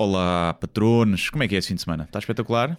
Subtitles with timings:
[0.00, 1.28] Olá, patronos.
[1.28, 2.04] Como é que é esse fim de semana?
[2.04, 2.78] Está espetacular?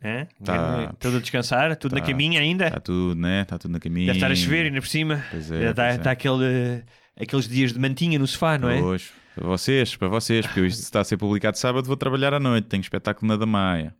[0.00, 0.28] É?
[0.44, 0.94] Tá.
[1.00, 2.00] Tudo a descansar, tudo Tá.
[2.00, 2.68] na caminha ainda.
[2.68, 3.42] Está tudo, né?
[3.42, 4.06] Está tudo na caminha.
[4.06, 5.24] Deve estar a chover ainda por cima.
[5.32, 6.12] Pois é, Já está, é.
[6.12, 6.84] aquele,
[7.20, 8.80] aqueles dias de mantinha no sofá, não é?
[8.80, 12.38] Pois, para vocês, para vocês, porque isto está a ser publicado sábado, vou trabalhar à
[12.38, 13.92] noite, tenho espetáculo na Damaia.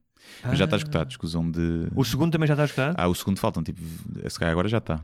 [0.45, 1.89] Mas já está escutado, escusam de.
[1.93, 2.95] O segundo também já está escutado?
[2.97, 3.81] Ah, o segundo faltam, tipo,
[4.31, 5.01] se calhar agora já está.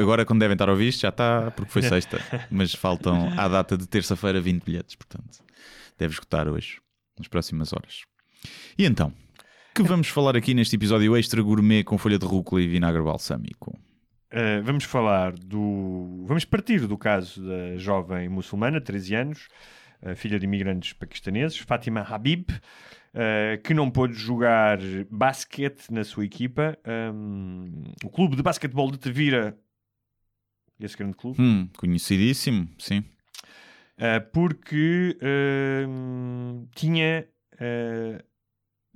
[0.00, 2.20] Agora, quando devem estar a ouvir isto, já está, porque foi sexta.
[2.52, 5.42] Mas faltam à data de terça-feira 20 bilhetes, portanto,
[5.98, 6.78] deve escutar hoje,
[7.18, 8.02] nas próximas horas.
[8.78, 9.12] E então,
[9.74, 13.76] que vamos falar aqui neste episódio extra gourmet com folha de rúcula e vinagre balsâmico?
[14.32, 16.24] Uh, vamos falar do.
[16.26, 19.48] Vamos partir do caso da jovem muçulmana, 13 anos,
[20.02, 24.78] uh, filha de imigrantes paquistaneses, Fátima Habib, uh, que não pôde jogar
[25.10, 26.76] basquete na sua equipa.
[27.14, 29.56] Um, o clube de basquetebol de Tavira,
[30.80, 33.04] esse grande clube, Hum, conhecidíssimo, sim.
[33.98, 38.22] Uh, porque uh, tinha, uh,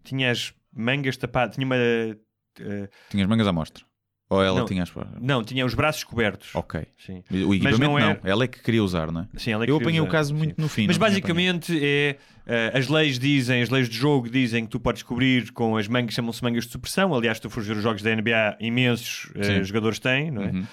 [0.04, 1.76] tinha as mangas tapadas, tinha uma.
[1.76, 3.84] uh, Tinha as mangas à mostra.
[4.30, 4.66] Ou ela Não.
[4.66, 4.92] tinha as.
[5.22, 6.54] não, tinha os braços cobertos.
[6.54, 6.86] Ok.
[6.98, 7.24] Sim.
[7.30, 9.28] O equipamento não não, é- ela é que queria usar, não é?
[9.38, 10.36] Sim, ela é que Eu apanhei o usar, caso sim.
[10.38, 10.86] muito no fim.
[10.86, 11.14] Mas apanhado.
[11.14, 15.50] basicamente é eh, as leis dizem, as leis de jogo dizem que tu podes cobrir
[15.52, 17.14] com as mangas, chamam-se mangas de supressão.
[17.14, 19.64] Aliás, tu fores ver os jogos da NBA, imensos Sim.
[19.64, 20.50] jogadores têm, não é?
[20.50, 20.66] Uhum.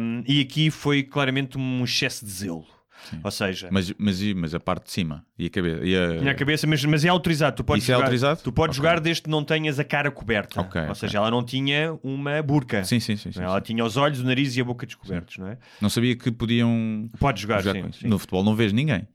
[0.00, 2.64] Um, e aqui foi claramente um excesso de zelo.
[3.22, 5.84] Ou seja, Mas, mas, mas a parte de cima e a cabeça.
[5.84, 6.18] E a...
[6.18, 7.56] tinha a cabeça, mas, mas é autorizado.
[7.56, 8.40] Tu podes Isso é jogar, autorizado?
[8.42, 8.88] Tu podes Ok.
[8.88, 10.60] jogar desde que não tenhas a cara coberta.
[10.60, 12.84] Ok, Ou seja, ela não tinha uma burca.
[12.84, 13.32] Sim, sim, sim.
[13.32, 13.64] sim, Ela sim.
[13.64, 15.58] tinha os olhos, o nariz e a boca descobertos, não é?
[15.80, 18.00] Não sabia que podiam Pode jogar, jogar sim, com isso.
[18.00, 18.08] sim.
[18.08, 19.06] No futebol não vês ninguém.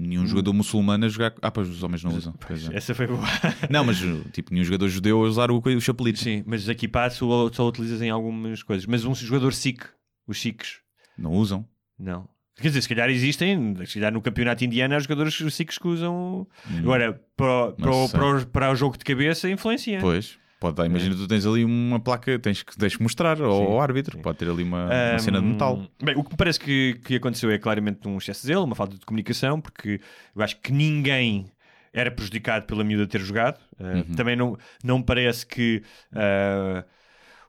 [0.00, 1.34] Nenhum jogador muçulmano a jogar.
[1.42, 2.32] Ah, pois os homens não usam.
[2.46, 2.76] Pois é.
[2.76, 3.18] Essa foi boa.
[3.68, 3.98] Não, mas
[4.32, 6.20] tipo, nenhum jogador judeu a usar o, o chapelito.
[6.20, 8.86] Sim, mas aqui só, só utilizas em algumas coisas.
[8.86, 9.82] Mas um jogador sikh,
[10.24, 10.78] os sikhs,
[11.18, 11.66] Não usam.
[11.98, 12.28] não.
[12.60, 15.36] Quer dizer, se calhar existem, se calhar no campeonato indiano há jogadores
[15.78, 16.46] que usam.
[16.80, 18.08] Agora, para, o- para, o- Hum.
[18.08, 19.98] para, o- para o jogo de cabeça, influencia.
[20.00, 20.38] Pois.
[20.60, 20.86] Pode dar.
[20.86, 24.16] Imagina, tu tens ali uma placa, tens que, que mostrar ao, ao árbitro.
[24.16, 24.22] sim.
[24.22, 25.86] Pode ter ali uma, uma cena de metal.
[26.02, 28.74] Bem, o que me parece que, que aconteceu é claramente um excesso de zelo, uma
[28.74, 30.00] falta de comunicação, porque
[30.34, 31.46] eu acho que ninguém
[31.92, 33.60] era prejudicado pela miúda ter jogado.
[33.78, 34.14] Uh, Uhum.
[34.16, 35.80] Também não, não me parece que
[36.12, 36.84] uh,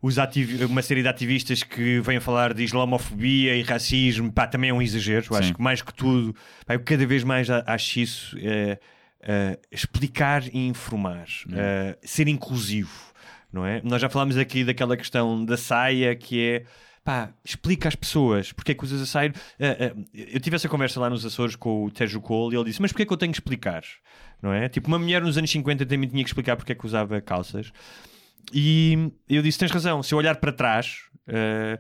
[0.02, 0.16] os
[0.70, 4.82] uma série de ativistas que vêm falar de islamofobia e racismo, pá, também é um
[4.82, 5.26] exagero.
[5.26, 5.36] Sim.
[5.36, 6.34] acho que mais que tudo,
[6.66, 8.80] pá, eu cada vez mais acho isso é,
[9.22, 13.14] é, explicar e informar, é, ser inclusivo,
[13.52, 13.82] não é?
[13.84, 16.64] Nós já falámos aqui daquela questão da saia que é
[17.04, 19.34] pá, explica às pessoas porque é que usas a saia.
[19.60, 22.66] Eh, eh, eu tive essa conversa lá nos Açores com o Tejo Cole e ele
[22.66, 23.84] disse: Mas porquê é que eu tenho que explicar?
[24.42, 24.70] Não é?
[24.70, 27.72] Tipo, uma mulher nos anos 50 também tinha que explicar porque é que usava calças.
[28.54, 31.78] E eu disse: Tens razão, se eu olhar para trás, eh,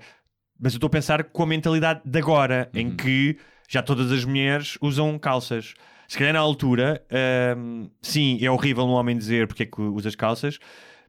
[0.59, 3.38] mas eu estou a pensar com a mentalidade de agora, em que
[3.68, 5.74] já todas as mulheres usam calças.
[6.07, 10.16] Se calhar na altura, ehm, sim, é horrível um homem dizer porque é que usas
[10.16, 10.57] calças,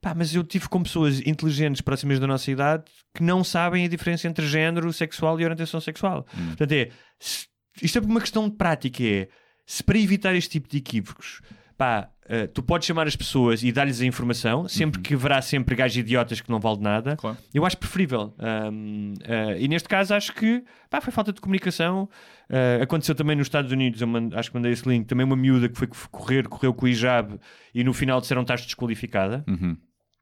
[0.02, 2.84] Pá, mas eu tive com pessoas inteligentes próximas da nossa idade
[3.14, 6.26] que não sabem a diferença entre género sexual e orientação sexual.
[6.48, 6.88] Portanto, é,
[7.18, 7.46] se-
[7.82, 9.28] isto é uma questão de prática, é
[9.66, 11.42] se para evitar este tipo de equívocos,
[11.80, 15.74] pá, eh, tu podes chamar as pessoas e dar-lhes a informação, sempre que haverá sempre
[15.74, 17.38] gajos idiotas que não vale de nada, Claro.
[17.54, 18.34] eu acho preferível.
[18.38, 22.06] Ahm, ah, e neste caso acho que pá, foi falta de comunicação.
[22.50, 25.36] Ah, aconteceu também nos Estados Unidos, eu mand- acho que mandei esse link, também uma
[25.36, 27.38] miúda que foi correr, correu com o hijab
[27.74, 29.42] e no final disseram estás desqualificada.
[29.48, 29.74] Uhum.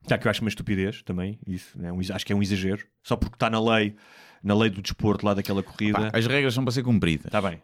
[0.09, 2.85] Já que eu acho uma estupidez também, isso, é um acho que é um exagero,
[3.03, 3.97] só porque está na lei,
[4.45, 5.99] na lei do desporto lá daquela corrida.
[6.13, 7.27] Pá, as regras são para ser cumpridas.
[7.27, 7.61] Está bem.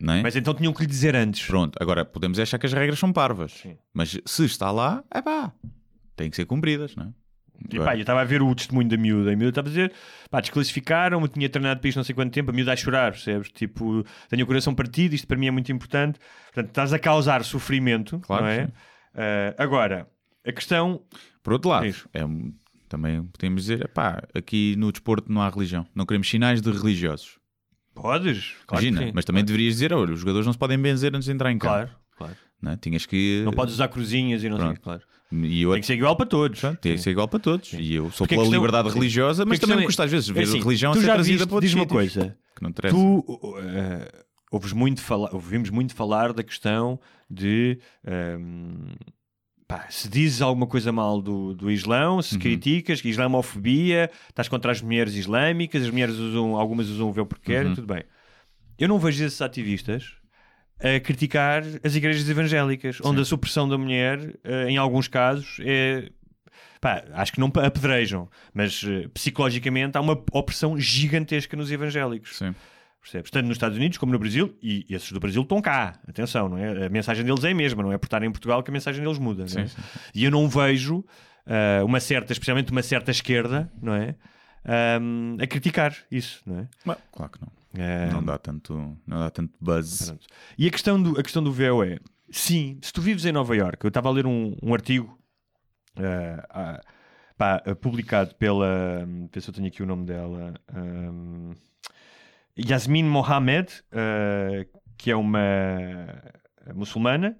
[0.00, 0.22] É?
[0.22, 1.46] Mas então tinham que lhe dizer antes.
[1.46, 3.52] Pronto, agora podemos achar que as regras são parvas.
[3.52, 3.76] Sim.
[3.92, 5.52] Mas se está lá, é pá,
[6.16, 7.12] têm que ser cumpridas, não é?
[7.72, 9.32] E pá, eu estava a ver o testemunho da miúda.
[9.32, 9.92] A miúda estava a dizer:
[10.30, 12.50] pá, desclassificaram-me, tinha treinado para isto não sei quanto tempo.
[12.50, 13.50] A miúda a chorar, percebes?
[13.50, 16.20] Tipo, tenho o coração partido, isto para mim é muito importante.
[16.46, 18.68] Portanto, estás a causar sofrimento, Claro, não é?
[19.14, 20.06] Ah, agora,
[20.46, 21.02] a questão.
[21.42, 22.52] Por outro lado, é um-
[22.88, 25.84] também podemos dizer, pá, aqui no desporto não há religião.
[25.94, 27.37] Não queremos sinais de religiosos.
[28.00, 28.54] Podes?
[28.66, 29.12] Claro Imagina, sim.
[29.14, 31.58] mas também deverias dizer, olha, os jogadores não se podem benzer antes de entrar em
[31.58, 31.72] campo.
[31.74, 32.36] Claro, claro.
[32.60, 32.76] Não é?
[32.76, 33.42] Tinhas que...
[33.44, 35.02] Não podes usar cruzinhas e não sei, claro.
[35.30, 36.58] E eu Tem que ser igual para todos.
[36.58, 37.72] Pronto, tem que ser igual para todos.
[37.74, 38.94] E eu sou Porque a pela questão- liberdade sim.
[38.98, 40.90] religiosa, mas a também me questão custa é- às vezes ver é assim, a religião
[40.92, 42.36] a tu ser já trazida para diz-me uma coisa.
[42.56, 42.96] Que não interessa.
[42.96, 46.98] Tu uh, ouves muito falar, ouvimos muito falar da questão
[47.30, 47.78] de
[48.40, 48.86] um,
[49.68, 52.40] pá, se dizes alguma coisa mal do, do Islão, se Uhum.
[52.40, 57.52] criticas, islamofobia, estás contra as mulheres islâmicas, as mulheres usam, algumas usam o véu porque
[57.52, 57.74] querem, Uhum.
[57.74, 58.02] tudo bem.
[58.78, 60.14] Eu não vejo esses ativistas
[60.80, 66.08] a criticar as igrejas evangélicas, onde a supressão da mulher, eh, em alguns casos, é.
[66.80, 72.38] Pá, acho que não apedrejam, mas eh, psicologicamente há uma opressão gigantesca nos evangélicos.
[72.38, 72.54] Sim.
[73.00, 73.30] Percebes?
[73.30, 75.98] Tanto nos Estados Unidos como no Brasil, e esses do Brasil estão cá.
[76.06, 76.86] Atenção, não é?
[76.86, 79.02] A mensagem deles é a mesma, não é por estar em Portugal que a mensagem
[79.02, 79.44] deles muda.
[79.52, 79.66] não é?
[79.66, 79.82] Sim, sim.
[80.14, 81.04] E eu não vejo
[81.46, 84.14] ah, uma certa, especialmente uma certa esquerda, não é?
[84.64, 86.68] Ahm, a criticar isso, não é?
[86.84, 87.48] Mas, claro que não.
[87.78, 88.74] Ah, Não dá tanto,
[89.06, 90.06] não dá tanto buzz.
[90.06, 90.26] Pronto.
[90.58, 91.98] E a questão, do, a questão do véu é:
[92.30, 95.16] sim, se tu vives em Nova York, eu estava a ler um, um artigo
[95.96, 96.80] ah, ah,
[97.36, 99.06] pá, publicado pela.
[99.32, 100.54] Ver se eu tenho aqui o nome dela.
[100.74, 101.52] hum,
[102.58, 104.66] Yasmin Mohamed, ah,
[104.96, 105.40] que é uma
[106.74, 107.36] muçulmana.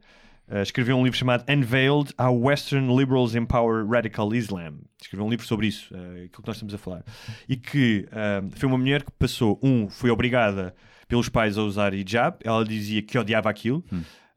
[0.48, 4.78] ah, escreveu um livro chamado Unveiled How Western Liberals Empower Radical Islam.
[5.00, 7.04] Escreveu um livro sobre isso, ah, aquilo que nós estamos a falar.
[7.48, 8.06] E que
[8.52, 10.74] foi uma mulher que passou, um, foi obrigada
[11.08, 12.36] pelos pais a usar hijab.
[12.44, 13.84] Ela dizia que odiava aquilo.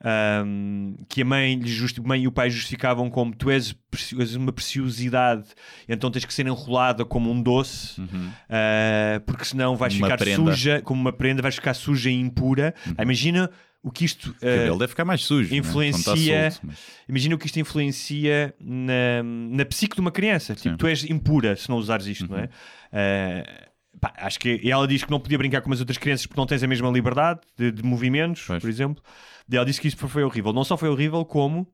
[0.03, 3.75] Um, que a mãe, lhe justi- mãe e o pai justificavam como tu és,
[4.17, 5.45] és uma preciosidade,
[5.87, 10.51] então tens que ser enrolada como um doce, uh, porque senão vais Uma ficar prenda.
[10.51, 12.73] suja, como uma prenda, vais ficar suja e impura.
[12.97, 13.49] Ah, imagina
[13.83, 14.31] o que isto.
[14.31, 15.53] O cabelo uh, deve ficar mais sujo.
[15.53, 16.13] influencia- Né?
[16.13, 19.21] Quando está solto, mas- Imagina o que isto influencia na,
[19.51, 20.55] na psique de uma criança.
[20.55, 22.45] Tipo, tu és impura se não usares isto, não é?
[22.45, 23.70] Uh,
[24.01, 26.39] pá, acho que e ela diz que não podia brincar com as outras crianças porque
[26.39, 28.59] não tens a mesma liberdade de, de movimentos, Pois.
[28.59, 29.01] por exemplo.
[29.49, 30.51] E ela disse que isso foi horrível.
[30.51, 31.67] Não só foi horrível, como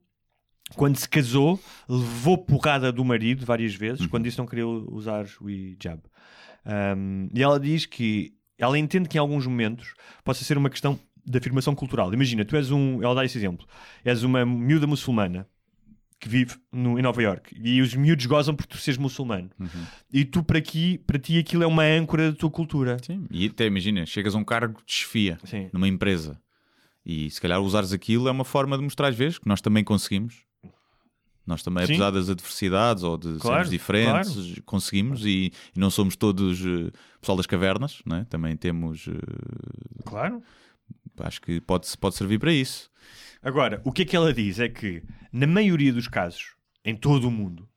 [0.76, 1.58] quando se casou,
[1.88, 6.02] levou porrada do marido várias vezes quando disse que não queria usar o hijab.
[6.66, 10.98] Um, e ela diz que ela entende que em alguns momentos possa ser uma questão
[11.24, 12.12] de afirmação cultural.
[12.12, 13.66] Imagina, tu és um, ela dá esse exemplo,
[14.04, 15.46] és uma miúda muçulmana
[16.20, 19.50] que vive no- em Nova York e os miúdos gozam por tu seres muçulmano
[20.12, 22.96] e tu para aqui, para ti aquilo é uma âncora da tua cultura.
[23.04, 25.70] Sim, e até imagina, chegas a um cargo de chefia Sim.
[25.72, 26.40] numa empresa
[27.06, 29.84] e se calhar usares aquilo é uma forma de mostrar às vezes que nós também
[29.84, 30.42] conseguimos.
[31.46, 31.94] Nós também, Sim.
[31.94, 36.90] apesar das adversidades ou de Claro, sermos diferentes, conseguimos e, e não somos todos eh,
[37.22, 38.26] pessoal das cavernas, né?
[38.28, 39.08] também temos.
[39.08, 40.42] eh, Claro.
[41.20, 42.90] Acho que pode, pode servir para isso.
[43.42, 47.28] Agora, o que é que ela diz é que, na maioria dos casos, em todo
[47.28, 47.68] o mundo,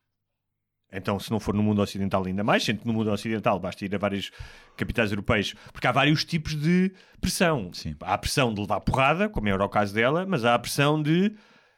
[0.92, 3.86] então se não for no mundo ocidental ainda mais, sendo que no mundo ocidental basta
[3.86, 4.32] ir a várias
[4.76, 7.72] capitais europeias, porque há vários tipos de pressão.
[7.74, 7.96] Sim.
[8.02, 11.02] Há a pressão de levar porrada, como era o caso dela, mas há a pressão
[11.02, 11.34] de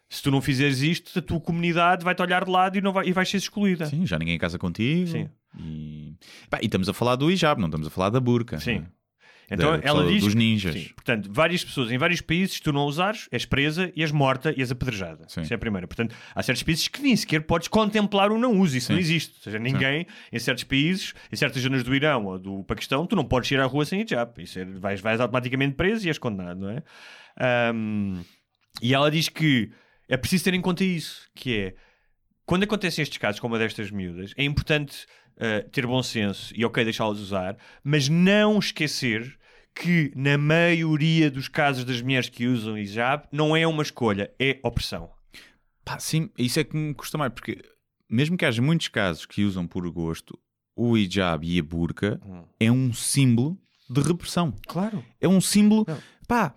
[0.09, 3.07] se tu não fizeres isto, a tua comunidade vai-te olhar de lado e, não vai,
[3.07, 3.88] e vais ser excluída.
[3.88, 5.07] Sim, já ninguém casa contigo.
[5.07, 5.30] Sim.
[5.59, 6.16] E,
[6.50, 8.59] pá, e estamos a falar do hijab, não estamos a falar da burca.
[8.59, 8.80] Sim.
[8.80, 8.88] né?
[9.51, 10.24] Então Da- ela diz.
[10.24, 10.74] dos que- ninjas.
[10.74, 10.90] sim.
[10.95, 14.54] Portanto, várias pessoas em vários países, se tu não usares, és presa e és morta
[14.56, 15.25] e és apedrejada.
[15.28, 15.42] Sim.
[15.42, 15.88] Isso é a primeira.
[15.88, 18.78] Portanto, há certos países que nem sequer podes contemplar o não uso.
[18.78, 18.94] Isso Sim.
[18.94, 19.34] não existe.
[19.38, 23.16] Ou seja, ninguém, em certos países, em certas zonas do Irão ou do Paquistão, tu
[23.16, 24.42] não podes ir à rua sem hijab.
[24.42, 26.84] Isso é, vais, vais automaticamente preso e és condenado, não é?
[27.40, 28.22] Ahm,
[28.81, 29.72] e ela diz que
[30.10, 31.74] é preciso ter em conta isso, que é
[32.45, 35.06] quando acontecem estes casos, como a destas miúdas, é importante
[35.38, 39.38] uh, ter bom senso e ok deixá-las usar, mas não esquecer
[39.75, 44.59] que na maioria dos casos das mulheres que usam hijab não é uma escolha, é
[44.63, 45.09] opressão.
[45.83, 47.62] Pá, sim, isso é que me custa mais, porque
[48.09, 50.38] mesmo que haja muitos casos que usam por gosto,
[50.75, 52.44] o hijab e a burca Hum.
[52.59, 53.57] é um símbolo
[53.89, 54.53] de repressão.
[54.68, 55.03] Claro.
[55.19, 55.85] É um símbolo.
[55.88, 55.97] Não.
[56.27, 56.53] Pá,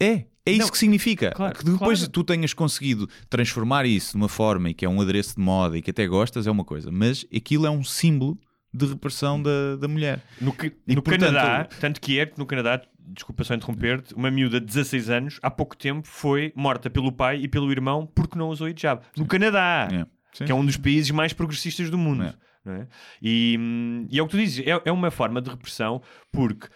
[0.00, 0.24] é.
[0.48, 1.30] É isso Não, que significa.
[1.32, 2.12] claro, que depois claro.
[2.12, 5.82] tu tenhas conseguido transformar isso numa forma e que é um adereço de moda e
[5.82, 6.90] que até gostas, é uma coisa.
[6.90, 8.38] Mas aquilo é um símbolo
[8.72, 10.22] de repressão da, da mulher.
[10.40, 14.14] No, que- E, no portanto- Canadá, tanto que é que no Canadá, desculpa só interromper-te,
[14.14, 18.06] uma miúda de 16 anos, há pouco tempo, foi morta pelo pai e pelo irmão
[18.14, 19.02] porque não usou hijab.
[19.16, 19.88] No Canadá!
[19.90, 20.06] É.
[20.34, 20.44] Sim.
[20.44, 22.22] que é um dos países mais progressistas do mundo.
[22.24, 22.34] É.
[22.64, 22.86] não é?
[23.22, 26.68] E, hum, e é o que tu dizes, é, é uma forma de repressão, porque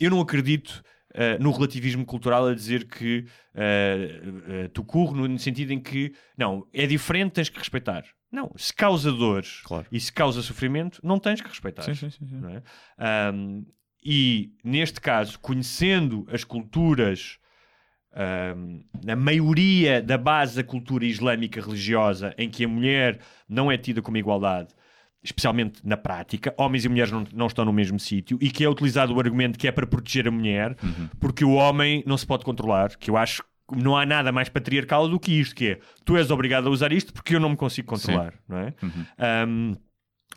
[0.00, 0.82] eu não acredito
[1.14, 3.24] ah, no relativismo cultural a dizer que
[3.54, 8.04] ah, ah, tu corro no, no sentido em que não, é diferente, tens que respeitar.
[8.30, 9.86] Não, se causa dores Claro.
[9.90, 11.82] e se causa sofrimento, não tens que respeitar.
[11.82, 12.62] Sim, sim, sim, é?
[12.98, 13.64] Ahm,
[14.04, 17.38] e neste caso, conhecendo as culturas,
[18.12, 24.00] a maioria da base da cultura islâmica religiosa, em que a mulher não é tida
[24.02, 24.74] como igualdade,
[25.22, 28.68] especialmente na prática, homens e mulheres não, não estão no mesmo sítio, e que é
[28.68, 30.76] utilizado o argumento que é para proteger a mulher,
[31.18, 34.48] porque o homem não se pode controlar, que eu acho que não há nada mais
[34.48, 37.50] patriarcal do que isto, que é tu és obrigado a usar isto porque eu não
[37.50, 38.74] me consigo controlar, não é?
[39.18, 39.74] Ahm,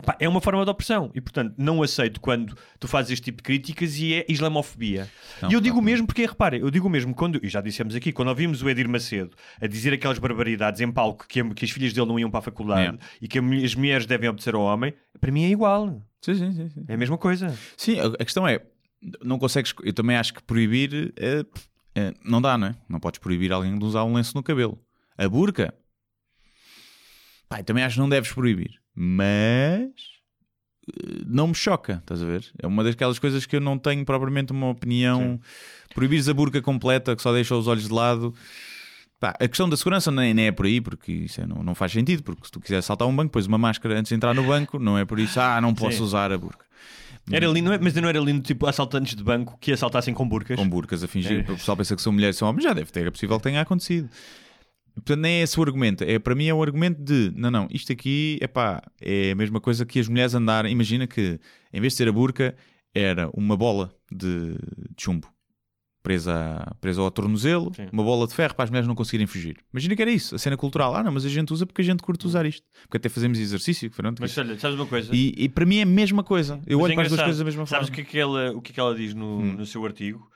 [0.05, 3.37] Pá, é uma forma de opressão e, portanto, não aceito quando tu fazes este tipo
[3.37, 5.07] de críticas e é islamofobia.
[5.41, 7.93] Não, e eu digo que mesmo porque, repara, eu digo mesmo quando, e já dissemos
[7.93, 11.71] aqui, quando ouvimos o Edir Macedo a dizer aquelas barbaridades em palco que, que as
[11.71, 12.99] filhas dele não iam para a faculdade É.
[13.21, 16.01] e que as mulheres devem obedecer ao homem, para mim é igual.
[16.21, 16.85] Sim, sim, sim, sim.
[16.87, 17.55] É a mesma coisa.
[17.77, 18.59] Sim, a, questão é,
[19.23, 19.73] não consegues.
[19.83, 21.45] Eu também acho que proibir é,
[21.93, 22.75] é, não dá, não é?
[22.89, 24.81] Não podes proibir alguém de usar um lenço no cabelo.
[25.17, 25.73] A burca,
[27.47, 29.81] pá, também acho que não deves proibir, mas
[30.87, 32.45] eh, não me choca, estás a ver?
[32.61, 35.39] É uma daquelas coisas que eu não tenho propriamente uma opinião.
[35.93, 38.33] Proibires a burca completa, que só deixa os olhos de lado.
[39.19, 41.75] Pá, a questão da segurança nem, nem é por aí, porque isso é- não, não
[41.75, 42.23] faz sentido.
[42.23, 44.79] Porque se tu quiser saltar um banco, pões uma máscara antes de entrar no banco,
[44.79, 46.03] não é por isso, ah, não posso Sim.
[46.03, 46.65] usar a burca.
[47.31, 50.27] Era lindo, não é- mas não era lindo tipo assaltantes de banco que assaltassem com
[50.27, 50.57] burcas.
[50.57, 51.51] Com burcas a fingir, É.
[51.51, 53.43] o pessoal pensa que são mulheres e são homens, já deve ter, é possível que
[53.43, 54.09] tenha acontecido.
[55.05, 56.03] Portanto, nem é esse o argumento.
[56.03, 59.59] É, para mim é o argumento de não, não, isto aqui epá, é a mesma
[59.59, 60.71] coisa que as mulheres andarem.
[60.71, 61.39] Imagina que
[61.73, 62.55] em vez de ser a burca,
[62.93, 65.27] era uma bola de, de chumbo
[66.03, 67.87] presa, presa ao tornozelo, Sim.
[67.91, 69.57] uma bola de ferro para as mulheres não conseguirem fugir.
[69.71, 70.95] Imagina que era isso, a cena cultural.
[70.95, 72.65] Ah, não, mas a gente usa porque a gente curte usar isto.
[72.83, 73.89] Porque até fazemos exercício.
[73.91, 75.09] Pronto, Mas olha, sabes uma coisa?
[75.15, 76.59] e, e para mim é a mesma coisa.
[76.65, 77.91] Eu Mas olho é para as duas coisas da mesma Sabes forma.
[77.91, 79.53] o que, é que ela, o que é que ela diz no, Hum.
[79.53, 80.27] no seu artigo?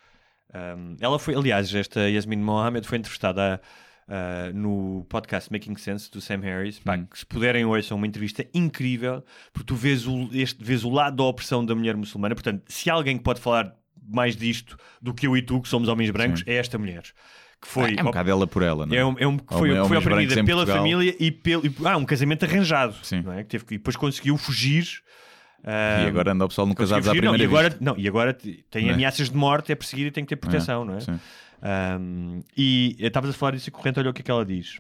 [0.54, 3.60] Um, ela foi, aliás, esta Yasmin Mohammed foi entrevistada
[4.08, 6.80] ah, no podcast Making Sense do Sam Harris.
[6.80, 7.06] Pá, Hum.
[7.06, 11.18] que se puderem ouçam uma entrevista incrível, porque tu vês o, este, vês o lado
[11.18, 12.36] da opressão da mulher muçulmana.
[12.36, 13.74] Portanto, se alguém que pode falar
[14.08, 16.46] mais disto do que eu e tu, que somos homens brancos, Sim.
[16.52, 17.04] é esta mulher.
[17.62, 19.00] Que foi, é um bocado ela por ela, não é?
[19.00, 20.78] é um, é um, foi, que foi homens oprimida pela Portugal.
[20.78, 21.66] família e pelo.
[21.66, 22.96] e- ah, um casamento arranjado.
[23.02, 23.22] Sim.
[23.24, 23.44] Não é?
[23.44, 24.84] que teve, e depois conseguiu fugir.
[25.64, 27.84] E ah, agora anda o pessoal no casados à fugir, não, primeira e agora, vista.
[27.84, 28.94] não, e agora tem Não é?
[28.94, 31.00] ameaças de morte, é perseguido e tem que ter proteção, não é?
[31.00, 31.20] Sim.
[31.62, 34.80] Um, e estavas a falar disso e corrente, olha o que é que ela diz.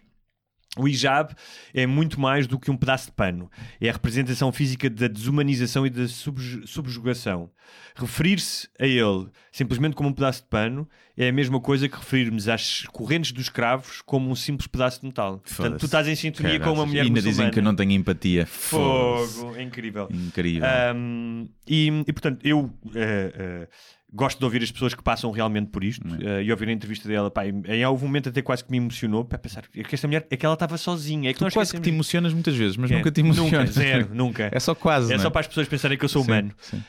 [0.78, 1.34] O hijab
[1.74, 3.50] é muito mais do que um pedaço de pano.
[3.80, 7.50] É a representação física da desumanização e da subju- subjugação.
[7.96, 12.50] Referir-se a ele simplesmente como um pedaço de pano é a mesma coisa que referirmos
[12.50, 15.40] às correntes dos escravos como um simples pedaço de metal.
[15.48, 17.94] Portanto, tu estás em sintonia com uma mulher E ainda dizem que eu não tenho
[17.94, 18.46] empatia.
[18.46, 20.10] Fogo, é incrível.
[20.12, 20.68] Incrível.
[20.94, 23.68] Um, e, e, portanto, eu eh, eh,
[24.16, 27.08] gosto de ouvir as pessoas que passam realmente por isto eh, e ouvir a entrevista
[27.08, 27.30] dela.
[27.30, 30.26] Pá, em, algum momento até quase que me emocionou para pensar é que esta mulher
[30.32, 31.30] é que ela estava sozinha.
[31.30, 33.70] É que tu quase que te emocionas muitas vezes, mas É, nunca te Nunca, emocionas.
[33.72, 34.50] zero, nunca.
[34.56, 35.12] É só quase.
[35.14, 36.52] É não só para as pessoas pensarem que eu sou Sim, humano.
[36.62, 36.82] sim.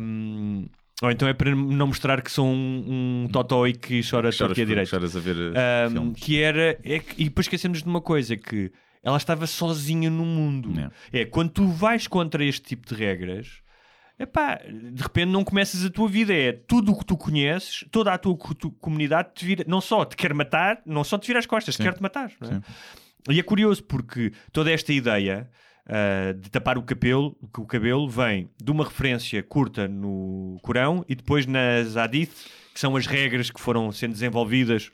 [0.00, 0.66] Um,
[1.02, 4.36] ou então é para não mostrar que sou um, um totó e que chora Choras,
[4.36, 4.88] torto e a por- direito.
[4.88, 5.52] choras a ver uh,
[5.86, 6.20] Um, filmes.
[6.20, 8.70] que era é que- e depois esquecemos de uma coisa que
[9.02, 10.72] ela estava sozinha no mundo
[11.12, 11.20] É.
[11.20, 13.60] é quando tu vais contra este tipo de regras
[14.18, 18.12] epá, de repente não começas a tua vida é tudo o que tu conheces toda
[18.12, 21.26] a tua co- tu- comunidade te vira, não só te quer matar não só te
[21.28, 21.82] vira as costas, Sim.
[21.84, 23.32] quer te matar é?
[23.32, 25.48] E é curioso porque toda esta ideia
[25.86, 31.04] ah, de tapar o cabelo, que o cabelo vem de uma referência curta no Corão
[31.08, 32.30] e depois nas Hadith,
[32.74, 34.90] que são as regras que foram sendo desenvolvidas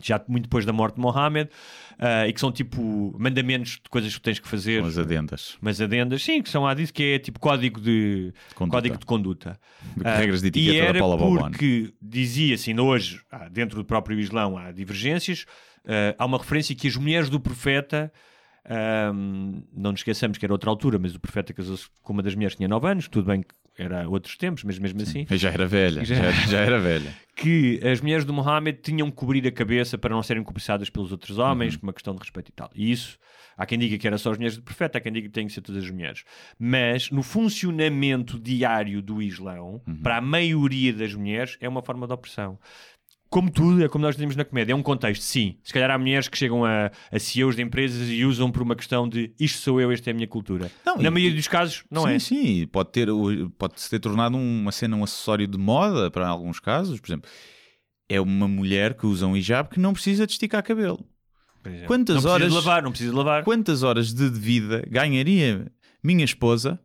[0.00, 1.50] já muito depois da morte de Mohammed
[1.98, 5.56] ah, e que são tipo mandamentos de coisas que tens que fazer, Com as adendas.
[5.60, 8.76] mas adendas, sim, que são Hadith, que é tipo código de, Conduta.
[8.76, 9.60] código de conduta.
[10.04, 11.50] Ah, Regras de e etiqueta da era Paula Balboni.
[11.50, 13.20] porque dizia-se, ainda hoje,
[13.50, 15.44] dentro do próprio Islão, há divergências.
[15.86, 18.10] ah, há uma referência que as mulheres do profeta,
[18.64, 22.34] ahm, não nos esqueçamos que era outra altura, mas o profeta casou-se com uma das
[22.34, 25.36] mulheres que tinha 9 anos, tudo bem que era outros tempos, mas mesmo assim, Eu
[25.38, 26.04] já era velha.
[26.06, 27.14] Já- Já, já era velha.
[27.34, 31.10] que as mulheres do Mohammed tinham que cobrir a cabeça para não serem cobiçadas pelos
[31.12, 31.44] outros Uhum.
[31.44, 32.70] homens, por uma questão de respeito e tal.
[32.74, 33.18] E isso,
[33.56, 35.46] há quem diga que era só as mulheres do profeta, há quem diga que tem
[35.46, 36.22] que ser todas as mulheres.
[36.58, 39.96] Mas no funcionamento diário do Islão, Uhum.
[40.02, 42.58] para a maioria das mulheres, é uma forma de opressão.
[43.32, 45.56] Como tudo, é como nós dizemos na comédia, é um contexto, sim.
[45.64, 48.76] Se calhar há mulheres que chegam a, a CEOs de empresas e usam por uma
[48.76, 50.70] questão de isto sou eu, esta é a minha cultura.
[50.84, 52.18] Não, na e- maioria dos casos, não sim, é.
[52.18, 53.08] Sim, pode ter,
[53.56, 57.00] pode -se ter tornado uma cena um acessório de moda para alguns casos.
[57.00, 57.30] Por exemplo,
[58.08, 61.02] é uma mulher que usa um hijab que não precisa de esticar cabelo.
[61.86, 63.44] Quantas não precisa horas- de lavar, não precisa de lavar.
[63.44, 65.72] Quantas horas de vida ganharia
[66.04, 66.78] minha esposa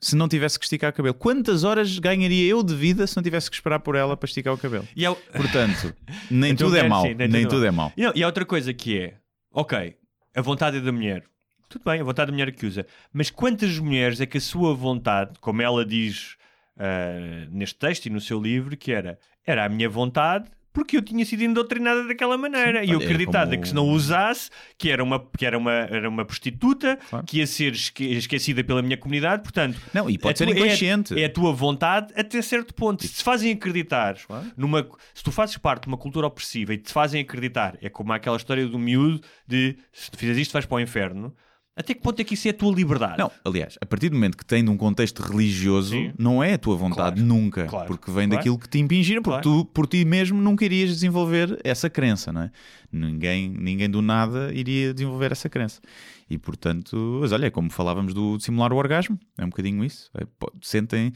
[0.00, 1.14] se não tivesse que esticar o cabelo?
[1.14, 4.52] Quantas horas ganharia eu de vida se não tivesse que esperar por ela para esticar
[4.54, 4.86] o cabelo?
[4.94, 5.94] E há- Portanto,
[6.30, 7.02] nem Então, tudo é é, mau.
[7.02, 7.92] sim, nem nem tudo é tudo é mau.
[7.96, 9.14] E, e há outra coisa que é,
[9.52, 9.96] ok,
[10.34, 11.24] a vontade é da mulher.
[11.68, 12.86] Tudo bem, a vontade da mulher é que usa.
[13.12, 16.36] Mas quantas mulheres é que a sua vontade, como ela diz
[16.78, 20.48] ah, neste texto e no seu livro, que era, era a minha vontade
[20.78, 23.88] porque eu tinha sido indoctrinada daquela maneira e eu é acreditada como- que se não
[23.88, 27.26] usasse, que era uma, que era uma, era uma prostituta, Claro.
[27.26, 29.76] que ia ser esque- esquecida pela minha comunidade, portanto...
[29.92, 31.20] Não, e pode ser tua- é a- inconsciente.
[31.20, 33.02] É, a tua vontade até certo ponto.
[33.04, 34.46] Se te fazem acreditar Claro.
[34.56, 34.86] numa.
[35.12, 38.36] Se tu fazes parte de uma cultura opressiva e te fazem acreditar, é como aquela
[38.36, 41.34] história do miúdo de se tu fizeres isto vais para o inferno.
[41.78, 43.18] Até que ponto é que isso é a tua liberdade?
[43.18, 46.12] Não, aliás, a partir do momento que tem de um contexto religioso, Sim.
[46.18, 48.30] não é a tua vontade Claro, nunca, claro, porque vem claro.
[48.30, 52.42] daquilo que te impingiram, porque tu por ti mesmo nunca irias desenvolver essa crença, não
[52.42, 52.50] é?
[52.90, 55.80] Ninguém, ninguém do nada iria desenvolver essa crença.
[56.28, 59.84] E portanto, mas olha, é como falávamos do de simular o orgasmo, é um bocadinho
[59.84, 60.10] isso.
[60.18, 60.26] É,
[60.60, 61.12] sentem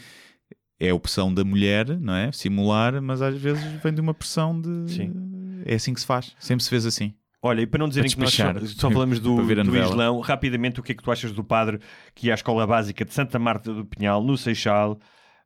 [0.79, 2.31] é a opção da mulher, não é?
[2.31, 5.63] Simular, mas às vezes vem de uma pressão de Sim.
[5.65, 7.15] é assim que se faz, sempre se fez assim.
[7.45, 9.77] Olha, e para não dizerem Para que nós só, só falamos do, do.
[9.77, 11.81] Islão, rapidamente o que é que tu achas do padre
[12.15, 14.97] que ia à escola básica de Santa Marta do Pinhal, no Seixal,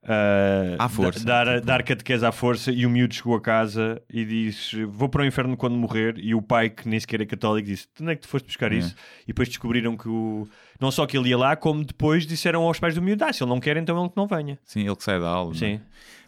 [0.09, 1.25] ah, À força.
[1.25, 5.09] da- dar, dar catequese à força e o miúdo chegou a casa e disse vou
[5.09, 8.13] para o inferno quando morrer e o pai que nem sequer é católico disse onde
[8.13, 8.77] é que tu foste buscar É.
[8.77, 8.95] isso?
[9.25, 10.47] E depois descobriram que o...
[10.81, 13.43] não só que ele ia lá como depois disseram aos pais do miúdo ah, se
[13.43, 15.51] ele não quer então ele que não venha Sim, ele que sai da aula.
[15.51, 15.59] não é?
[15.59, 15.81] Sim.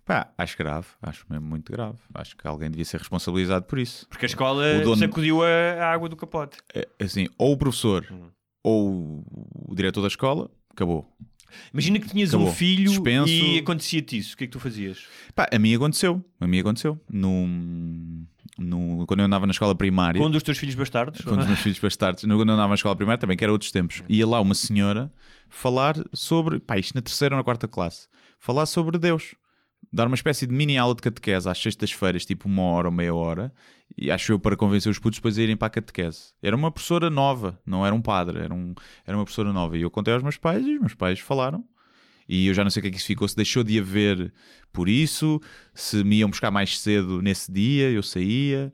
[0.09, 1.99] Pá, acho grave, acho mesmo muito grave.
[2.15, 4.07] Acho que alguém devia ser responsabilizado por isso.
[4.09, 8.31] porque a escola dono- sacudiu a, água do capote É, Assim, ou o professor Hum.
[8.65, 9.23] ou
[9.69, 11.07] o diretor da escola, acabou.
[11.75, 12.55] imagina que tinhas um Acabou.
[12.55, 13.29] filho Dispenso.
[13.31, 15.05] e acontecia-te isso, o que é que tu fazias?
[15.35, 16.25] Pá, a mim aconteceu.
[16.41, 16.99] A mim aconteceu.
[18.59, 20.19] No, quando eu andava na escola primária.
[20.21, 21.21] Com um dos teus filhos bastardos?
[21.21, 23.71] com os meus filhos bastardos, quando eu andava na escola primária também, que era outros
[23.71, 25.13] tempos, ia lá uma senhora
[25.49, 29.35] falar sobre, pá, isto na terceira ou na quarta classe, falar sobre Deus,
[29.93, 33.15] dar uma espécie de mini aula de catequese às sextas-feiras, tipo uma hora ou meia
[33.15, 33.53] hora,
[33.97, 36.33] e acho eu para convencer os putos depois a irem para a catequese.
[36.43, 38.75] Era uma professora nova, não era um padre, era, um,
[39.07, 39.77] era uma professora nova.
[39.77, 41.65] E eu contei aos meus pais e os meus pais falaram.
[42.29, 44.33] E eu já não sei o que é que isso ficou, se deixou de haver
[44.71, 45.41] por isso,
[45.73, 48.73] se me iam buscar mais cedo nesse dia, eu saía.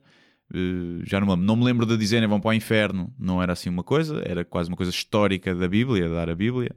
[0.53, 1.45] Uh, já não me, lembro.
[1.47, 4.43] não me lembro de dizerem vão para o inferno, não era assim uma coisa, era
[4.43, 6.75] quase uma coisa histórica da Bíblia, dar a Bíblia.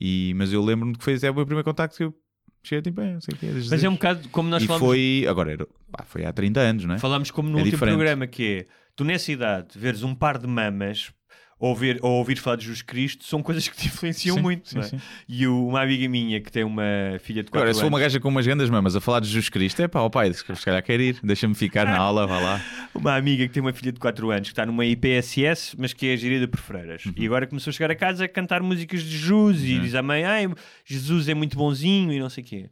[0.00, 2.14] E, mas eu lembro-me que foi é o meu primeiro contacto que eu
[2.62, 4.66] cheguei tipo, é, não sei o que é, Mas é um bocado como nós E
[4.66, 6.98] falamos, foi, agora era, pá, foi há 30 anos, não é?
[6.98, 7.94] falamos como no É último diferente.
[7.96, 11.12] programa, que é tu nessa idade veres um par de mamas
[11.60, 14.68] ou, ver, ou ouvir falar de Jesus Cristo são coisas que te influenciam Sim, muito.
[14.68, 14.86] sim, não é?
[14.88, 15.00] sim.
[15.28, 16.82] E o- uma amiga minha que tem uma
[17.20, 17.80] filha de 4 Agora, anos.
[17.80, 20.08] for uma gaja com umas grandes mamas a falar de Jesus Cristo, é pá, ó
[20.08, 22.64] pai, se calhar quer ir, deixa-me ficar na aula, vá lá.
[22.94, 26.06] Uma amiga que tem uma filha de 4 anos que está numa IPSS, mas que
[26.08, 27.04] é gerida por freiras.
[27.06, 27.12] Uhum.
[27.16, 30.02] E agora começou a chegar a casa a cantar músicas de Jesus e diz à
[30.02, 30.48] mãe: Ai,
[30.84, 32.66] Jesus é muito bonzinho e não sei o quê.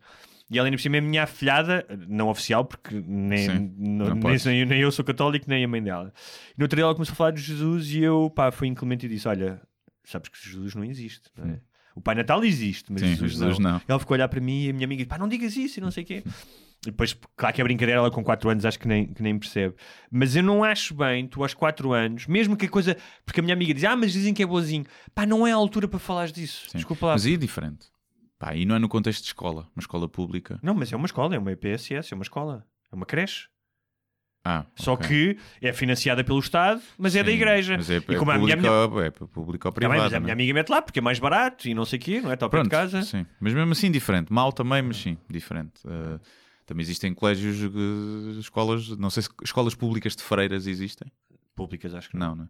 [0.50, 4.64] E ela ainda por cima é minha afilhada, não oficial, porque nem, Sim, não- nem,
[4.64, 6.12] nem, eu sou católico, nem a mãe dela.
[6.50, 9.06] E no outro dia ela começou a falar de Jesus e eu, pá, fui inclemente
[9.06, 9.60] e disse: Olha,
[10.04, 11.60] sabes que Jesus não existe, não é?
[11.96, 13.72] O Pai Natal existe, mas Sim, Jesus, Jesus não.
[13.72, 13.80] não.
[13.88, 15.80] Ela ficou a olhar para mim e a minha amiga disse: Pá, não digas isso
[15.80, 16.22] e não sei o quê.
[16.82, 19.36] E depois, claro que é brincadeira, ela com 4 anos acho que nem, que nem
[19.36, 19.74] percebe.
[20.10, 22.96] Mas eu não acho bem, tu aos 4 anos, mesmo que a coisa.
[23.24, 24.84] Porque a minha amiga diz, ah, mas dizem que é boazinho.
[25.14, 26.66] Pá, não é a altura para falares disso.
[26.68, 26.78] Sim.
[26.78, 27.12] Desculpa lá.
[27.14, 27.86] Mas é diferente.
[28.38, 30.58] Pá, e não é no contexto de escola, uma escola pública.
[30.62, 32.66] Não, mas é uma escola, é uma EPSS, é uma escola.
[32.92, 33.48] É uma creche.
[34.44, 35.08] Ah, Só ok.
[35.08, 37.76] que é financiada pelo Estado, mas é da Sim, igreja.
[37.76, 39.06] Mas é, e é como a minha, público, minha...
[39.06, 40.00] é público ou Tá privado.
[40.00, 40.32] mas a minha não é?
[40.32, 42.34] amiga mete lá porque é mais barato e não sei o quê, não é?
[42.34, 43.02] Está pé de casa.
[43.02, 43.26] sim.
[43.40, 44.32] Mas mesmo assim diferente.
[44.32, 45.84] Mal também, mas sim, diferente.
[45.84, 46.20] Uh,
[46.64, 51.10] também existem colégios, uh, escolas, não sei se escolas públicas de freiras existem.
[51.56, 52.48] Públicas, acho que Não, não é?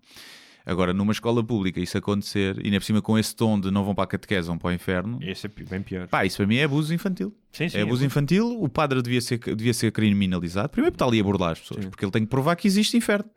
[0.67, 3.85] Agora, numa escola pública, isso acontecer, e ainda por cima com esse tom de não
[3.85, 6.09] vão para a catequese, vão para o inferno, Esse é bem pior.
[6.09, 7.33] pá, isso para mim é abuso infantil.
[7.53, 7.79] Sim, sim.
[7.79, 10.69] é abuso infantil, o padre devia ser, devia ser criminalizado.
[10.71, 12.97] Primeiro porque está ali a burlar as pessoas, porque ele tem que provar que existe
[12.97, 13.31] inferno.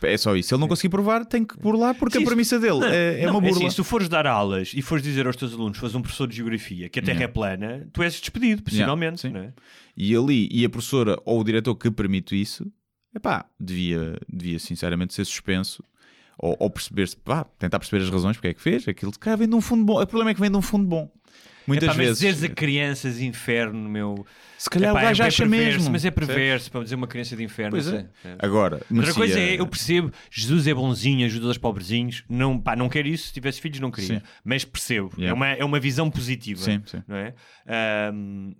[0.00, 0.48] É só isso.
[0.48, 3.26] Se ele não conseguir provar, tem que burlar, porque Sim, a premissa dele é, é
[3.26, 3.56] Não, uma burla.
[3.56, 6.26] assim, se tu fores dar aulas e fores dizer aos teus alunos, fores um professor
[6.28, 9.20] de geografia, que a Terra é plana, tu és despedido, possivelmente.
[9.20, 9.30] sim.
[9.30, 9.52] não é?
[9.96, 12.70] E ali, e a professora ou o diretor que permite isso,
[13.14, 15.82] epá, devia, devia sinceramente ser suspenso.
[16.38, 19.10] Ou, ou perceber-se, pá, tentar perceber as razões porque é que fez aquilo.
[19.18, 20.00] Cara, vem de um fundo bom.
[20.00, 21.10] O problema é que vem de um fundo bom.
[21.66, 22.18] Muitas Epá, mas vezes.
[22.18, 24.24] dizeres a crianças inferno, meu.
[24.56, 25.90] Se calhar Epá, o gajo é acha perverso, mesmo.
[25.92, 27.72] Mas é perverso para dizer uma criança de inferno.
[27.72, 27.90] Pois é.
[28.22, 28.34] sei.
[28.38, 32.24] Agora, Outra coisa é, eu percebo, Jesus é bonzinho, ajuda os pobrezinhos.
[32.26, 34.20] Não, pá, não quero isso, se tivesse filhos não queria.
[34.20, 34.24] Sim.
[34.42, 35.34] Mas percebo, é, Yeah.
[35.36, 36.62] uma, é uma visão positiva.
[36.62, 37.02] Sim, sim.
[37.06, 37.34] Não é?
[37.66, 38.54] Ahm,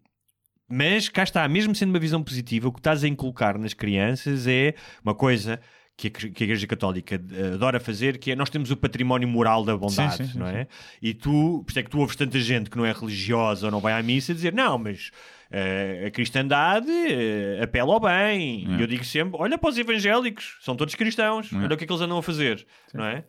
[0.68, 4.46] mas cá está, mesmo sendo uma visão positiva, o que estás a inculcar nas crianças
[4.46, 5.58] é uma coisa
[5.98, 9.26] que a, que a Igreja Católica eh, adora fazer, que é nós temos o património
[9.28, 10.68] moral da bondade, Sim, sim, sim, não é?
[11.02, 13.72] E tu, por isso é que tu ouves tanta gente que não é religiosa ou
[13.72, 15.10] não vai à missa dizer, não, mas
[15.50, 18.64] eh, a cristandade eh, apela ao bem.
[18.64, 18.82] E É.
[18.82, 21.56] eu digo sempre, olha para os evangélicos, são todos cristãos, É.
[21.56, 23.24] olha o que é que eles andam a fazer, não é?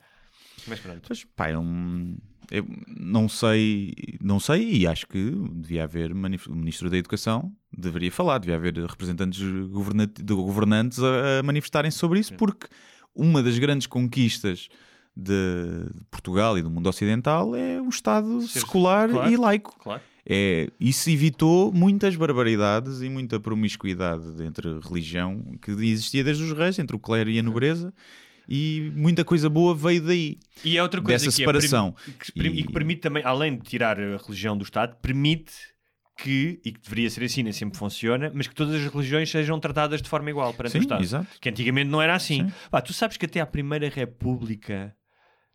[0.68, 1.02] Mas pronto.
[1.08, 2.16] Pois, pá, é um-
[2.52, 8.12] eu não sei, não sei, e acho que devia haver o Ministro da Educação deveria
[8.12, 12.68] falar, devia haver representantes de governantes a, a manifestarem sobre isso, porque
[13.16, 14.70] uma das grandes conquistas
[15.16, 19.32] de Portugal e do mundo ocidental é um Estado Ser- secular claro.
[19.32, 19.76] e laico.
[19.80, 20.02] Claro.
[20.26, 26.78] É, isso evitou muitas barbaridades e muita promiscuidade entre religião que existia desde os reis,
[26.78, 27.94] entre o clero e a nobreza,
[28.50, 30.40] e muita coisa boa veio daí.
[30.66, 31.96] E é outra coisa Dessa que é separação.
[32.20, 35.54] que, prim- E- e que permite também, além de tirar a religião do Estado, permite
[36.18, 39.58] que, e que deveria ser assim, nem sempre funciona, mas que todas as religiões sejam
[39.60, 41.02] tratadas de forma igual perante o Sim, Estado.
[41.04, 41.28] exato.
[41.40, 42.46] Que antigamente não era assim.
[42.48, 42.54] Sim.
[42.72, 44.94] Pá, tu sabes que até à Primeira República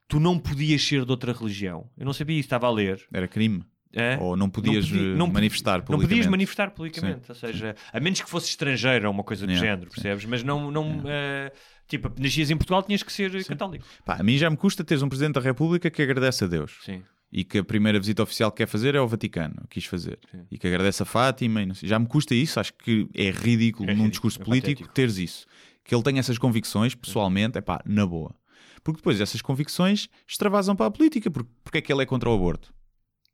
[0.08, 1.90] tu não podias ser de outra religião.
[1.98, 3.04] Eu não sabia isso, estava a ler.
[3.12, 3.62] Era crime.
[3.96, 4.18] Hã?
[4.20, 6.08] Ou não podias podia- eh, não podia- manifestar Não publicamente.
[6.08, 9.70] podias manifestar publicamente, ou seja, a menos que fosse estrangeiro ou uma coisa do Yeah,
[9.70, 9.94] género, sim.
[9.94, 10.24] percebes?
[10.24, 11.52] Mas não, não, eh,
[11.86, 13.84] Tipo, nascias em Portugal, tinhas que ser católico.
[14.04, 16.78] Pá, a mim já me custa teres um Presidente da República que agradece a Deus.
[16.84, 17.02] Sim.
[17.30, 20.18] E que a primeira visita oficial que quer fazer é ao Vaticano, quis fazer.
[20.30, 20.46] Sim.
[20.50, 21.62] E que agradece a Fátima.
[21.62, 21.88] E não sei.
[21.88, 24.94] Já me custa isso, acho que é ridículo É num ridículo, discurso é político patético.
[24.94, 25.46] teres isso.
[25.82, 28.34] Que ele tenha essas convicções, pessoalmente, é pá, na boa.
[28.82, 31.30] Porque depois essas convicções extravasam para a política.
[31.30, 32.72] Porque, porque é que ele é contra o aborto?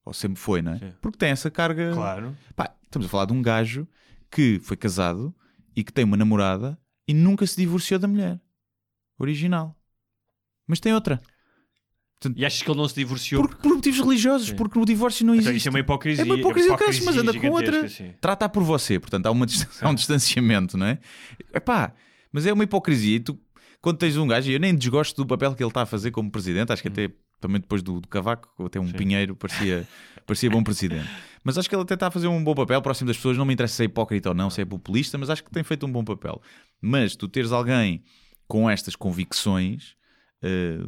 [0.05, 0.79] Ou sempre foi, não é?
[0.79, 0.93] Sim.
[1.01, 1.93] Porque tem essa carga.
[1.93, 2.35] Claro.
[2.57, 3.87] Pá, estamos a falar de um gajo
[4.31, 5.35] que foi casado
[5.77, 6.79] e que tem uma namorada
[7.11, 8.41] e nunca se divorciou da mulher
[9.19, 9.77] original.
[10.67, 11.21] Mas tem outra.
[12.37, 13.43] E achas que ele não se divorciou?
[13.43, 14.55] Por, por motivos religiosos, Sim.
[14.57, 15.57] porque o divórcio não Então, existe.
[15.57, 16.23] isso é uma hipocrisia.
[16.23, 17.73] É uma hipocrisia, hipocrisia caraças, mas anda com outra.
[17.73, 18.15] gigantesca, sim.
[18.21, 19.47] Trata por você, portanto há, uma,
[19.81, 20.99] há um distanciamento, não é?
[21.53, 21.93] Epá,
[22.31, 23.17] mas é uma hipocrisia.
[23.17, 23.41] E tu,
[23.81, 26.11] quando tens um gajo, e eu nem desgosto do papel que ele está a fazer
[26.13, 28.87] como presidente, acho que até também depois do, do Cavaco, até um.
[28.87, 28.93] Sim.
[28.93, 29.87] Pinheiro parecia,
[30.27, 31.09] parecia bom presidente.
[31.43, 33.37] Mas acho que ele até está a fazer um bom papel, próximo das pessoas.
[33.39, 35.63] Não me interessa se é hipócrita ou não, se é populista, mas acho que tem
[35.63, 36.41] feito um bom papel.
[36.81, 38.03] Mas tu teres alguém
[38.47, 39.95] com estas convicções.
[40.43, 40.79] eh,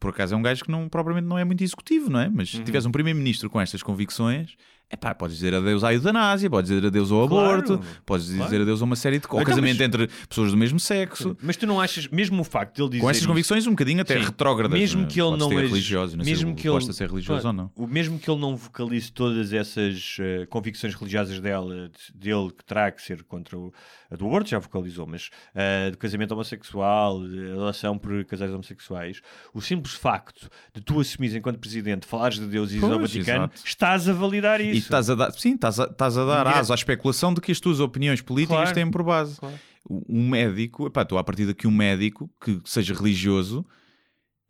[0.00, 2.28] por acaso é um gajo que não, propriamente não é muito executivo, não é?
[2.28, 2.58] Mas Uhum.
[2.58, 4.56] se tiveres um primeiro-ministro com estas convicções,
[4.88, 7.50] é pá, podes dizer adeus à eutanásia, podes dizer adeus ao Claro.
[7.58, 8.62] aborto, podes dizer Claro.
[8.62, 9.26] adeus a uma série de.
[9.26, 11.36] Ao Então, casamento mas- entre pessoas do mesmo sexo.
[11.42, 13.70] Mas tu não achas, mesmo o facto de ele dizer Com estas isso, convicções um
[13.70, 14.24] bocadinho até Sim.
[14.24, 14.78] retrógradas.
[14.78, 15.06] Mesmo é?
[15.06, 17.70] que ele Podes não ex- religioso, não sei mesmo se que ele- ser religioso Claro.
[17.76, 17.88] ou não.
[17.88, 22.90] Mesmo que ele não vocalize todas essas eh, convicções religiosas dela, de- dele que terá
[22.92, 23.72] que ser contra o
[24.08, 29.20] a do aborto, já vocalizou, mas eh, do casamento homossexual, relação por casais homossexuais,
[29.52, 33.44] o simples facto de tu assumires enquanto presidente, falares de Deus e ires ao Vaticano,
[33.46, 33.62] exato.
[33.64, 36.76] estás a validar E estás a dar, sim, estás a, estás a dar asa à
[36.76, 38.74] especulação de que as tuas opiniões políticas Claro.
[38.74, 39.38] têm por base.
[39.38, 39.54] Claro.
[39.88, 43.64] Um médico, epá, estou a partir daqui um médico que seja religioso,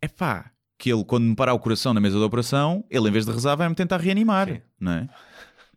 [0.01, 3.25] epá, que ele, quando me parar o coração na mesa da operação, ele em vez
[3.25, 4.61] de rezar vai-me tentar reanimar, Sim.
[4.79, 5.09] não é?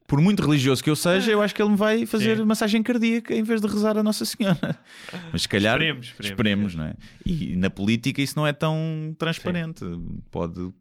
[0.06, 2.44] Por muito religioso que eu seja, eu acho que ele me vai fazer Sim.
[2.44, 4.76] massagem cardíaca em vez de rezar a Nossa Senhora.
[5.32, 6.30] Mas se calhar Esperemos, esperemos.
[6.32, 6.94] esperemos, não é?
[7.24, 9.84] E na política isso não é tão transparente.
[10.30, 10.72] Pode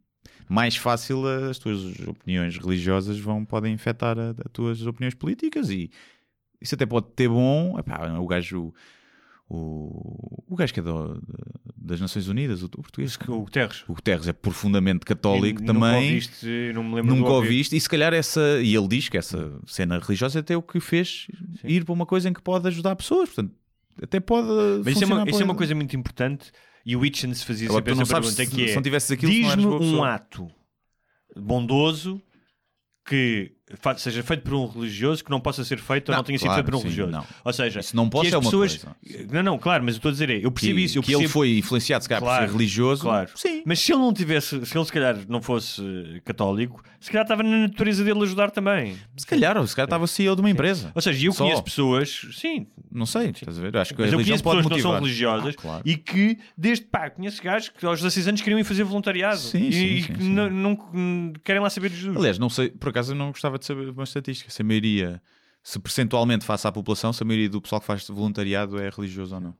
[0.49, 5.89] mais fácil as tuas opiniões religiosas vão podem afetar a- as tuas opiniões políticas e
[6.59, 7.77] isso até pode ter bom.
[7.79, 8.73] Epá, o gajo
[9.51, 11.21] o, o gajo que é do-
[11.75, 13.83] das Nações Unidas, o, o português, O Guterres.
[13.87, 15.81] o Guterres é profundamente católico E também.
[15.81, 19.17] Nunca ouviste, não me lembro Nunca ouviste, e se calhar essa, e ele diz que
[19.17, 21.27] essa cena religiosa até é o que fez
[21.63, 23.55] ir para uma coisa em que pode ajudar pessoas, portanto,
[24.01, 24.47] até pode.
[24.85, 26.51] Mas isso é, uma, isso é uma coisa muito importante
[26.89, 30.03] e o Hitchens fazia Agora, sempre tu não essa pergunta se, que é diz-me um
[30.03, 30.51] ato
[31.37, 32.19] bondoso
[33.05, 33.55] que
[33.97, 36.47] seja feito por um religioso que não possa ser feito ou Não, não tenha sido
[36.47, 37.11] claro, feito por um sim, religioso.
[37.11, 37.25] não.
[37.45, 38.77] Ou seja, Isso não pode ser uma pessoas...
[38.77, 39.27] coisa.
[39.31, 41.09] Não, não, claro, mas eu estou a dizer, é, eu percebo que, isso, eu que
[41.11, 41.33] ele percebo...
[41.33, 43.01] foi influenciado, se calhar, por Claro, ser religioso.
[43.03, 43.29] claro.
[43.35, 43.63] Sim.
[43.65, 47.23] Mas se ele não tivesse, se ele se calhar não fosse eh, católico, se calhar
[47.25, 48.97] estava na natureza dele ajudar também.
[49.17, 50.91] Se calhar, ou se calhar estava CEO de uma empresa.
[50.95, 51.43] Ou seja, eu Só.
[51.43, 53.77] conheço pessoas, sim, Não sei, estás a ver?
[53.77, 55.01] Acho que mas a eu conheço pessoas que não são motivar.
[55.01, 55.81] religiosas Ah, claro.
[55.85, 59.67] e que, desde pá, conheço gajos que aos 16 anos queriam ir fazer voluntariado Sim,
[59.67, 60.29] e, sim, e sim.
[60.29, 62.17] não, não- querem lá saber de Jesus.
[62.17, 65.21] Aliás, não sei, por acaso eu não gostava de saber uma estatística, se a maioria,
[65.63, 69.35] se percentualmente face à população, se a maioria do pessoal que faz voluntariado é religioso
[69.35, 69.55] ou não.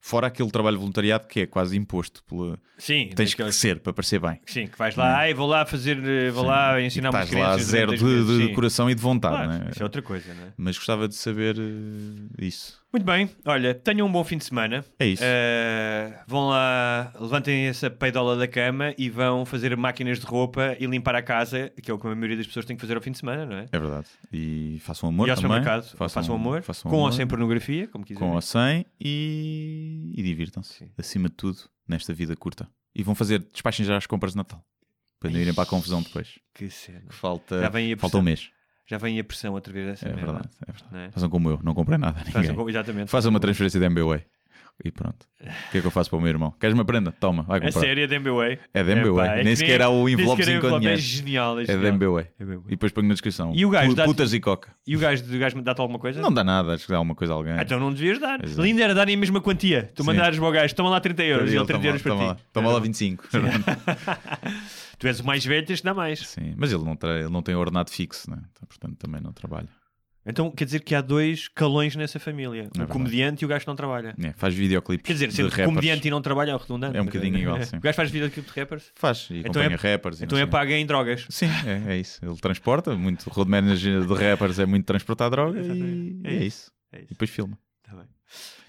[0.00, 2.56] Fora aquele trabalho de voluntariado que é quase imposto pela...
[2.78, 4.40] sim, Tens que ser para parecer bem.
[4.46, 7.46] sim, que vais lá, ai, vou lá fazer, eh, vou lá ensinar umas Estás lá
[7.56, 7.66] crianças.
[7.68, 8.54] zero de, de Sim.
[8.54, 9.70] coração e de vontade, Claro, não é?
[9.70, 10.52] Isso é outra coisa, não é?
[10.56, 12.80] Mas gostava de saber eh, isso.
[12.90, 14.82] Muito bem, olha, tenham um bom fim de semana.
[14.98, 15.22] É isso.
[15.22, 20.86] Eh, vão lá, levantem essa peidola da cama e vão fazer máquinas de roupa e
[20.86, 23.02] limpar a casa, que é o que a maioria das pessoas tem que fazer ao
[23.02, 23.66] fim de semana, não é?
[23.70, 24.06] É verdade.
[24.32, 25.58] E façam amor e ao também.
[25.58, 28.26] supermercado, façam, amor, façam com amor, ou sem pornografia, como quiserem.
[28.26, 30.90] Com ou sem e, e divirtam-se.
[30.96, 32.66] Acima de tudo, nesta vida curta.
[32.94, 34.64] E vão fazer, despachem já as compras de Natal.
[35.20, 36.38] Para não irem para a confusão depois.
[36.54, 37.02] Que cena.
[37.06, 38.50] Que falta, falta um mês.
[38.90, 40.92] Já vem a pressão outra vez dessa É merda, verdade, é verdade.
[40.92, 41.10] não é?
[41.10, 42.18] Façam como eu, não comprei nada.
[42.32, 43.10] Façam como- exatamente.
[43.10, 44.24] Façam uma transferência de MBWay.
[44.84, 45.26] E pronto.
[45.40, 46.52] O que é que eu faço para o meu irmão?
[46.52, 47.10] Queres uma prenda?
[47.10, 47.80] Toma, vai É comprar.
[47.80, 48.58] sério, é de MBWay.
[48.72, 49.26] É de MBWay.
[49.26, 50.98] Epá, é Nem que sequer há o envelope é com envelope, dinheiro.
[50.98, 52.18] É genial, é É de genial.
[52.20, 52.28] É.
[52.66, 53.52] E depois ponho na descrição.
[53.54, 54.70] E o gajo dá-te- Putas e coca.
[54.86, 56.20] E o gajo, o gajo dá-te alguma coisa?
[56.20, 57.54] Não dá nada, acho que dá alguma coisa a alguém.
[57.54, 58.38] Ah, então não devias dar.
[58.38, 58.62] Pois é.
[58.62, 59.90] Lindo era darem a mesma quantia.
[59.96, 60.06] Tu Sim.
[60.06, 62.28] mandares para o gajo, toma lá 30 euros e ele 30 euros para toma, ti.
[62.28, 63.24] lá- Toma lá 25.
[64.98, 66.20] Tu és o mais velho, tens de dar mais.
[66.26, 68.38] Sim, mas ele não, ele não tem ordenado fixo, né?
[68.52, 69.68] Então, portanto também não trabalha.
[70.28, 72.62] Então quer dizer que há dois calões nessa família.
[72.62, 72.90] o verdade.
[72.92, 74.14] comediante e o gajo que não trabalha.
[74.22, 75.04] É, faz videoclipes.
[75.06, 76.96] Quer dizer, sendo comediante e não trabalha é o redundante.
[76.96, 77.76] É um bocadinho igual, sim.
[77.76, 78.90] O gajo faz videoclipe de rappers.
[78.94, 80.20] Faz e Então acompanha é- rappers.
[80.20, 81.26] e Então é paga em drogas.
[81.28, 82.18] Sim, é, é isso.
[82.24, 83.28] Ele transporta muito.
[83.30, 86.70] Road manager de rappers é muito transportar droga e, e É é isso.
[86.92, 87.08] É E isso.
[87.10, 87.58] depois filma.
[87.82, 88.06] Tá bem.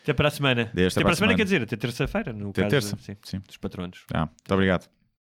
[0.03, 0.61] Até para a semana.
[0.63, 1.35] Até para a semana, semana.
[1.35, 2.97] quer dizer, até terça-feira, no Até caso terça.
[3.01, 3.39] sim, Sim.
[3.45, 3.99] dos patronos.
[4.13, 4.87] Ah, muito obrigado.